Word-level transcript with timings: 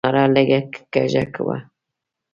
د 0.01 0.03
پیالې 0.03 0.11
کناره 0.13 0.33
لږه 0.35 0.59
کږه 0.93 1.23
وه. 1.45 1.57